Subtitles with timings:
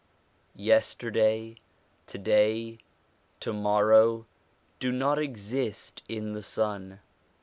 [0.55, 1.57] Yester day,
[2.07, 2.79] to day,
[3.39, 4.25] to morrow
[4.79, 6.99] do not exist in the sun.